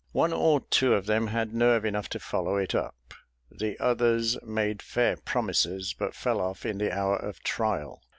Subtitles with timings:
[0.13, 3.13] One or two of them had nerve enough to follow it up:
[3.51, 8.01] the others made fair promises, but fell off in the hour of trial.